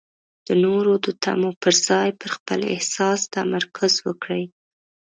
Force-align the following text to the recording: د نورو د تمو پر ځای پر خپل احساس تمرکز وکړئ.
د 0.47 0.49
نورو 0.63 0.93
د 1.05 1.07
تمو 1.23 1.49
پر 1.61 1.73
ځای 1.87 2.09
پر 2.19 2.29
خپل 2.35 2.59
احساس 2.73 3.19
تمرکز 3.35 3.93
وکړئ. 4.05 4.43